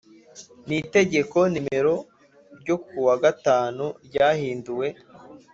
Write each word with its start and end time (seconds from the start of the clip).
n 0.67 0.69
Itegeko 0.81 1.37
nomero 1.51 1.95
ryo 2.59 2.75
ku 2.85 2.95
wa 3.05 3.15
gatanu 3.23 3.85
ryahinduwe 4.05 4.87